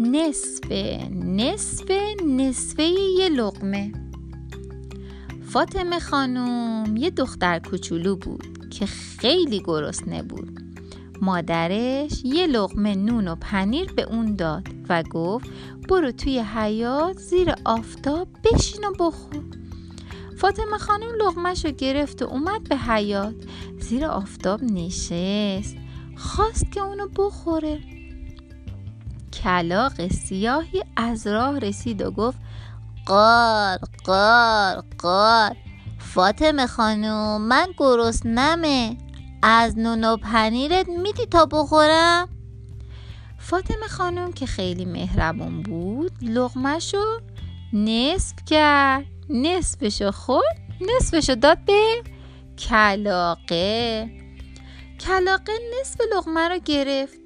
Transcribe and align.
نصف 0.00 0.72
نصفه 2.26 2.82
یه 3.18 3.28
لقمه. 3.28 3.92
فاطمه 5.46 5.98
خانم 5.98 6.96
یه 6.96 7.10
دختر 7.10 7.58
کوچولو 7.58 8.16
بود 8.16 8.68
که 8.70 8.86
خیلی 8.86 9.62
گرسنه 9.64 10.22
بود. 10.22 10.60
مادرش 11.20 12.24
یه 12.24 12.46
لقمه 12.46 12.94
نون 12.94 13.28
و 13.28 13.34
پنیر 13.34 13.92
به 13.92 14.02
اون 14.02 14.36
داد 14.36 14.68
و 14.88 15.02
گفت 15.02 15.50
برو 15.88 16.12
توی 16.12 16.38
حیات 16.38 17.18
زیر 17.18 17.54
آفتاب 17.64 18.28
بشین 18.44 18.84
و 18.84 18.92
بخور. 18.98 19.44
فاطمه 20.36 20.78
خانم 20.78 21.14
لغمش 21.20 21.64
رو 21.64 21.70
گرفت 21.70 22.22
و 22.22 22.24
اومد 22.24 22.68
به 22.68 22.76
حیات 22.76 23.34
زیر 23.80 24.04
آفتاب 24.04 24.62
نشست 24.62 25.76
خواست 26.16 26.72
که 26.72 26.80
اونو 26.80 27.08
بخوره. 27.16 27.99
کلاق 29.44 30.08
سیاهی 30.08 30.82
از 30.96 31.26
راه 31.26 31.58
رسید 31.58 32.02
و 32.02 32.10
گفت 32.10 32.38
قار 33.06 33.78
قار 34.04 34.84
قار 34.98 35.56
فاطمه 35.98 36.66
خانم 36.66 37.40
من 37.40 37.66
گرسنمه 37.76 38.96
از 39.42 39.78
نون 39.78 40.04
و 40.04 40.16
پنیرت 40.16 40.88
میدی 40.88 41.26
تا 41.26 41.46
بخورم؟ 41.46 42.28
فاطمه 43.38 43.86
خانم 43.88 44.32
که 44.32 44.46
خیلی 44.46 44.84
مهربون 44.84 45.62
بود 45.62 46.12
لغمشو 46.22 47.20
نصف 47.72 48.34
کرد. 48.46 49.06
نصفشو 49.30 50.10
خورد 50.10 50.56
نصفشو 50.80 51.34
داد 51.34 51.58
به 51.64 52.02
کلاقه 52.58 54.10
کلاقه 55.00 55.52
نصف 55.80 56.00
لغمه 56.14 56.48
رو 56.48 56.58
گرفت 56.58 57.20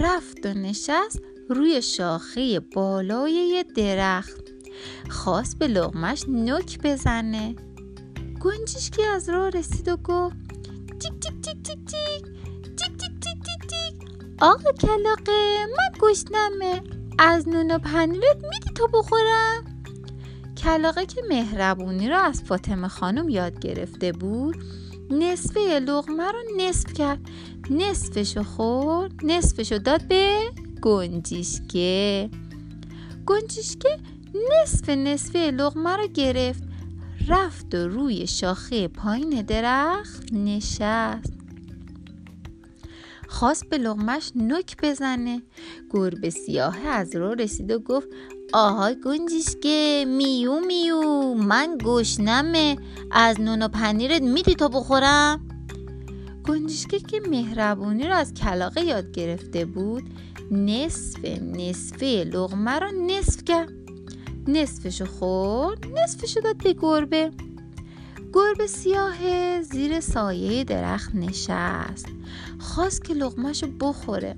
رفت 0.00 0.46
و 0.46 0.48
نشست 0.48 1.20
روی 1.48 1.82
شاخه 1.82 2.60
بالای 2.60 3.32
یه 3.32 3.62
درخت. 3.62 4.42
خواست 5.08 5.58
به 5.58 5.68
لغمش 5.68 6.24
نک 6.28 6.78
بزنه. 6.84 7.54
گنجشکی 8.40 9.02
از 9.02 9.28
راه 9.28 9.50
رسید 9.50 9.88
و 9.88 9.96
گفت 9.96 10.36
تیک 11.00 11.12
تیک 11.20 11.42
تیک 11.42 11.62
تیک 11.62 11.84
تیک 11.86 12.24
تیک 12.76 12.96
تیک 12.98 13.20
تیک 13.20 13.42
تیک 13.44 13.70
تیک 13.70 14.08
آقا 14.40 14.72
کلاقه 14.72 15.66
من 15.66 15.98
گشنمه. 16.00 16.82
از 17.18 17.48
نون 17.48 17.70
و 17.70 17.78
پنیرت 17.78 18.36
میدی 18.36 18.70
تا 18.74 18.86
بخورم. 18.86 19.64
کلاقه 20.56 21.06
که 21.06 21.22
مهربونی 21.28 22.08
رو 22.08 22.16
از 22.16 22.42
فاطمه 22.42 22.88
خانم 22.88 23.28
یاد 23.28 23.58
گرفته 23.58 24.12
بود 24.12 24.56
نصفه 25.10 25.60
لغمه 25.60 26.32
رو 26.32 26.38
نصف 26.58 26.92
کرد. 26.92 27.20
نصفشو 27.70 28.42
خورد 28.42 29.12
نصفشو 29.22 29.78
داد 29.78 30.08
به 30.08 30.50
گنجیشکه 30.82 32.30
گنجیشکه 33.26 33.98
نصف 34.50 34.88
نصفه 34.88 35.38
لغمه 35.38 35.96
رو 35.96 36.06
گرفت 36.06 36.62
رفت 37.28 37.74
و 37.74 37.88
روی 37.88 38.26
شاخه 38.26 38.88
پایین 38.88 39.42
درخت 39.42 40.32
نشست. 40.32 41.32
خواست 43.28 43.68
به 43.68 43.78
لغمش 43.78 44.32
نک 44.36 44.76
بزنه. 44.82 45.42
گربه 45.90 46.30
سیاه 46.30 46.86
از 46.86 47.16
رو 47.16 47.34
رسید 47.34 47.70
و 47.70 47.78
گفت 47.78 48.08
آهای 48.52 48.96
گنجیشکه 49.04 50.04
میو 50.08 50.60
میو 50.60 51.34
من 51.34 51.78
گشنمه. 51.84 52.76
از 53.10 53.40
نون 53.40 53.62
و 53.62 53.68
پنیرت 53.68 54.22
میدی 54.22 54.54
تا 54.54 54.68
بخورم؟ 54.68 55.47
گنجیشکه 56.48 56.98
که 56.98 57.20
مهربونی 57.30 58.06
رو 58.06 58.14
از 58.14 58.34
کلاقه 58.34 58.80
یاد 58.80 59.12
گرفته 59.12 59.64
بود 59.64 60.02
نصف 60.50 61.24
نصفه 61.42 62.06
لغمه 62.06 62.78
رو 62.78 63.06
نصف 63.06 63.44
کرد. 63.44 63.72
نصفشو 64.48 65.04
خورد 65.04 65.86
نصفشو 65.86 66.40
داد 66.40 66.56
به 66.56 66.72
گربه. 66.72 67.30
گربه 68.32 68.66
سیاه 68.66 69.62
زیر 69.62 70.00
سایه 70.00 70.64
درخت 70.64 71.14
نشست. 71.14 72.06
خواست 72.58 73.04
که 73.04 73.14
لغمشو 73.14 73.66
بخوره. 73.80 74.36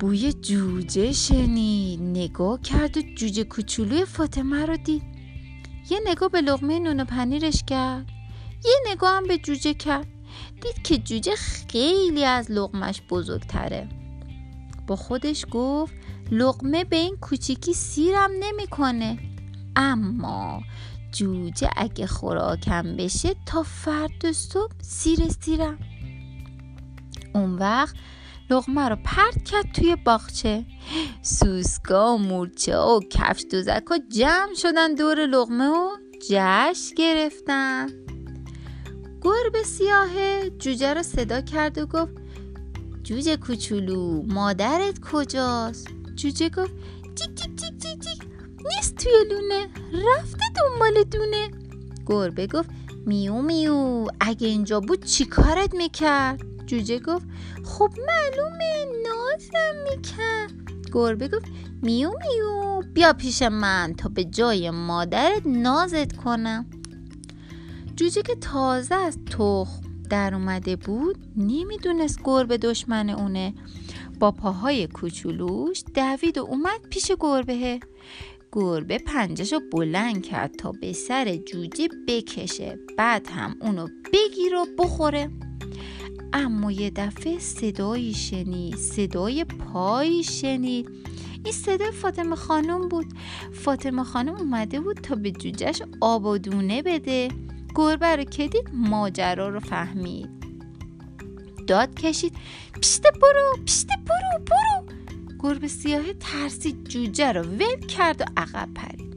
بوی 0.00 0.32
جوجه 0.32 1.12
شنید. 1.12 2.00
نگاه 2.02 2.60
کرد 2.60 2.96
و 2.96 3.00
جوجه 3.14 3.44
کوچولوی 3.44 4.04
فاطمه 4.04 4.66
رو 4.66 4.76
دید. 4.76 5.02
یه 5.90 6.00
نگاه 6.06 6.28
به 6.28 6.40
لغمه 6.40 6.78
نون 6.78 7.00
و 7.00 7.04
پنیرش 7.04 7.62
کرد. 7.66 8.06
یه 8.64 8.74
نگاه 8.92 9.16
هم 9.16 9.26
به 9.26 9.38
جوجه 9.38 9.74
کرد. 9.74 10.06
دید 10.62 10.82
که 10.82 10.98
جوجه 10.98 11.36
خیلی 11.36 12.24
از 12.24 12.50
لغمش 12.50 13.02
بزرگتره. 13.10 13.88
با 14.86 14.96
خودش 14.96 15.46
گفت 15.50 15.94
لقمه 16.30 16.84
به 16.84 16.96
این 16.96 17.16
کوچیکی 17.16 17.72
سیرم 17.72 18.30
نمی‌کنه. 18.40 19.18
اما 19.76 20.62
جوجه 21.12 21.70
اگه 21.76 22.06
خوراکم 22.06 22.96
بشه 22.96 23.34
تا 23.46 23.62
فرد 23.62 24.32
صبح 24.32 24.72
سیر 24.82 25.28
سیرم. 25.40 25.78
اون 27.34 27.58
وقت 27.58 27.96
لغمه 28.50 28.88
رو 28.88 28.96
پرت 29.04 29.44
کرد 29.44 29.72
توی 29.72 29.96
باغچه. 29.96 30.64
سوسکا 31.22 32.14
و 32.14 32.18
مورچه 32.18 32.76
و 32.76 33.00
کفش 33.10 33.44
دوزک 33.50 33.82
ها 33.90 33.98
جمع 34.16 34.54
شدن 34.54 34.94
دور 34.94 35.26
لغمه 35.26 35.68
و 35.68 35.88
جشن 36.30 36.94
گرفتن. 36.96 38.01
گربه 39.24 39.62
سیاه 39.62 40.08
جوجه 40.58 40.94
رو 40.94 41.02
صدا 41.02 41.40
کرد 41.40 41.78
و 41.78 41.86
گفت 41.86 42.12
جوجه 43.02 43.36
کوچولو 43.36 44.22
مادرت 44.22 45.00
کجاست؟ 45.00 45.88
جوجه 46.14 46.48
گفت 46.48 46.72
چیک 47.14 47.34
چیک 47.34 47.56
چیک 47.56 47.78
چیک 47.82 48.00
چیک 48.00 48.22
نیست 48.64 48.96
توی 48.96 49.12
لونه 49.30 49.68
رفته 49.92 50.44
دنبال 50.56 51.04
دونه. 51.04 51.50
گربه 52.06 52.46
گفت 52.46 52.68
میو 53.06 53.42
میو 53.42 54.06
اگه 54.20 54.48
اینجا 54.48 54.80
بود 54.80 55.04
چی 55.04 55.24
کارت 55.24 55.74
می‌کرد؟ 55.74 56.40
جوجه 56.66 56.98
گفت 56.98 57.26
خب 57.64 57.90
معلومه 58.06 58.86
نازم 59.04 59.90
می‌کرد. 59.90 60.52
گربه 60.92 61.28
گفت 61.28 61.46
میو 61.82 62.10
میو 62.10 62.82
بیا 62.94 63.12
پیش 63.12 63.42
من 63.42 63.94
تا 63.98 64.08
به 64.08 64.24
جای 64.24 64.70
مادرت 64.70 65.42
نازت 65.46 66.16
کنم. 66.16 66.66
جوجه 67.96 68.22
که 68.22 68.34
تازه 68.34 68.94
از 68.94 69.18
تخم 69.30 69.80
در 70.10 70.34
اومده 70.34 70.76
بود 70.76 71.16
نمی‌دونست 71.36 72.20
گربه 72.24 72.58
دشمن 72.58 73.10
اونه. 73.10 73.54
با 74.20 74.30
پاهای 74.30 74.86
کوچولوش 74.86 75.82
دوید 75.94 76.38
و 76.38 76.40
اومد 76.40 76.80
پیش 76.90 77.12
گربه. 77.20 77.80
گربه 78.52 78.98
پنجشو 78.98 79.60
بلند 79.72 80.22
کرد 80.22 80.56
تا 80.56 80.72
به 80.72 80.92
سر 80.92 81.36
جوجه 81.36 81.88
بکشه. 82.08 82.78
بعد 82.98 83.28
هم 83.28 83.56
اونو 83.60 83.88
بگیر 84.12 84.54
و 84.54 84.66
بخوره. 84.78 85.30
اما 86.32 86.72
یه 86.72 86.90
دفعه 86.90 87.38
صدایی 87.38 88.14
شنید 88.14 88.76
صدای 88.76 89.44
پایی 89.44 90.24
شنید. 90.24 90.88
این 91.44 91.52
صدای 91.52 91.90
فاطمه 91.90 92.36
خانم 92.36 92.88
بود. 92.88 93.06
فاطمه 93.52 94.04
خانم 94.04 94.34
اومده 94.34 94.80
بود 94.80 94.96
تا 94.96 95.14
به 95.14 95.30
جوجهش 95.30 95.82
آبادونه 96.00 96.82
بده. 96.82 97.28
گربه 97.74 98.16
رو 98.16 98.24
که 98.24 98.48
دید 98.48 98.70
ماجرا 98.72 99.48
رو 99.48 99.60
فهمید. 99.60 100.30
داد 101.66 101.94
کشید 101.94 102.36
پیشته 102.80 103.10
برو 103.10 103.64
پیشته 103.64 103.94
برو 104.06 104.44
برو. 104.44 104.96
گربه 105.40 105.68
سیاه 105.68 106.12
ترسید 106.12 106.88
جوجه 106.88 107.32
رو 107.32 107.42
ول 107.42 107.86
کرد 107.88 108.20
و 108.20 108.24
عقب 108.36 108.68
پرید. 108.74 109.12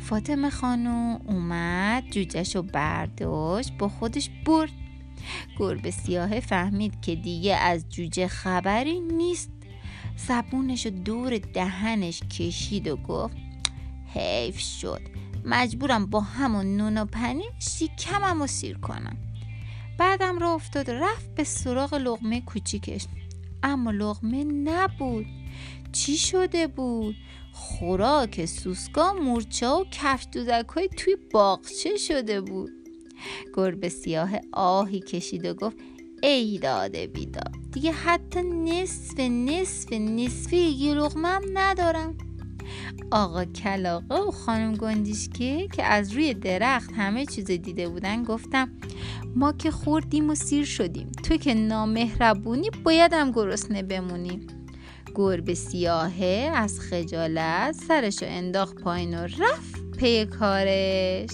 فاطمه 0.00 0.50
خانو 0.50 1.18
اومد 1.26 2.04
جوجهش 2.10 2.56
رو 2.56 2.62
برداشت 2.62 3.72
با 3.78 3.88
خودش 3.88 4.30
برد. 4.46 4.70
گربه 5.58 5.90
سیاه 5.90 6.40
فهمید 6.40 7.00
که 7.00 7.14
دیگه 7.14 7.56
از 7.56 7.88
جوجه 7.88 8.28
خبری 8.28 9.00
نیست. 9.00 9.50
زبونش 10.16 10.86
رو 10.86 10.92
دور 10.92 11.38
دهنش 11.38 12.22
کشید 12.22 12.88
و 12.88 12.96
گفت 12.96 13.36
حیف 14.14 14.58
شد. 14.58 15.00
مجبورم 15.44 16.06
با 16.06 16.20
همون 16.20 16.76
نون 16.76 16.98
و 16.98 17.04
پنیر 17.04 17.50
شیکمم 17.58 18.42
و 18.42 18.46
سیر 18.46 18.78
کنم. 18.78 19.16
بعدم 19.98 20.38
را 20.38 20.54
افتاد 20.54 20.90
رفت 20.90 21.34
به 21.34 21.44
سراغ 21.44 21.94
لغمه 21.94 22.40
کوچیکش. 22.40 23.06
اما 23.62 23.90
لغمه 23.90 24.44
نبود. 24.44 25.26
چی 25.92 26.16
شده 26.16 26.66
بود؟ 26.66 27.16
خوراک 27.52 28.46
سوسکا 28.46 29.12
مورچه 29.12 29.68
و 29.68 29.84
کفش 29.90 30.26
دوزک 30.32 30.68
های 30.68 30.88
توی 30.88 31.16
باغچه 31.32 31.96
شده 31.96 32.40
بود. 32.40 32.70
گربه 33.54 33.88
سیاه 33.88 34.30
آهی 34.52 35.00
کشید 35.00 35.44
و 35.44 35.54
گفت 35.54 35.76
ای 36.22 36.58
داده 36.58 37.06
بیداد 37.06 37.54
دیگه 37.72 37.92
حتی 37.92 38.42
نصف 38.42 39.20
نصف 39.20 39.92
نصف 39.92 40.52
یه 40.52 40.94
لغمه 40.94 41.38
ندارم. 41.52 42.29
آقا 43.10 43.44
کلاقه 43.44 44.14
و 44.14 44.30
خانم 44.30 44.74
گندیشکه 44.74 45.68
که 45.68 45.84
از 45.84 46.12
روی 46.12 46.34
درخت 46.34 46.92
همه 46.92 47.26
چیز 47.26 47.44
دیده 47.44 47.88
بودن 47.88 48.24
گفتم 48.24 48.70
ما 49.36 49.52
که 49.52 49.70
خوردیم 49.70 50.30
و 50.30 50.34
سیر 50.34 50.64
شدیم. 50.64 51.12
تو 51.24 51.36
که 51.36 51.54
نامهربونی 51.54 52.70
باید 52.84 53.12
هم 53.12 53.30
گرسنه 53.30 53.82
بمونیم 53.82 54.46
گربه 55.14 55.54
سیاهه 55.54 56.52
از 56.54 56.80
خجالت 56.80 57.74
سرشو 57.88 58.26
انداخت 58.28 58.74
پایین 58.74 59.18
و 59.18 59.22
رفت 59.22 59.96
پی 59.98 60.26
کارش. 60.26 61.30